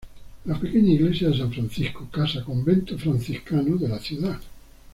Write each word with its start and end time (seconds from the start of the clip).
La 0.47 0.57
pequeña 0.59 0.93
iglesia 0.93 1.29
de 1.29 1.37
San 1.37 1.51
Francisco, 1.53 2.07
casas 2.11 2.43
convento 2.43 2.97
franciscano 2.97 3.77
de 3.77 3.87
la 3.87 3.99
ciudad. 3.99 4.39